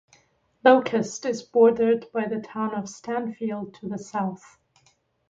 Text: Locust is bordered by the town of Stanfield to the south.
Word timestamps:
Locust 0.65 1.27
is 1.27 1.43
bordered 1.43 2.07
by 2.11 2.25
the 2.25 2.39
town 2.39 2.73
of 2.73 2.89
Stanfield 2.89 3.75
to 3.75 3.87
the 3.87 3.99
south. 3.99 4.57